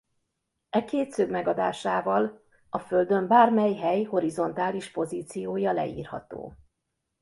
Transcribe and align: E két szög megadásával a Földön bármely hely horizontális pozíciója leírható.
E 0.69 0.83
két 0.85 1.11
szög 1.11 1.29
megadásával 1.29 2.41
a 2.69 2.79
Földön 2.79 3.27
bármely 3.27 3.75
hely 3.75 4.03
horizontális 4.03 4.91
pozíciója 4.91 5.71
leírható. 5.71 6.53